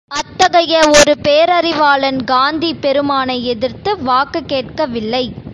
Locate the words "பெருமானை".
2.73-3.45